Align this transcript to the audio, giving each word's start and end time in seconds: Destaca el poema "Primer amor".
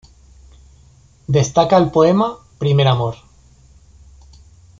Destaca 1.27 1.77
el 1.77 1.91
poema 1.91 2.39
"Primer 2.57 2.87
amor". 2.87 3.17